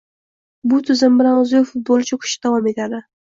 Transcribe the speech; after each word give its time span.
Bu 0.71 0.79
tizim 0.87 1.19
bilan 1.19 1.37
o‘zbek 1.43 1.69
futboli 1.73 2.09
cho‘kishda 2.13 2.47
davom 2.49 2.73
etadi 2.75 3.05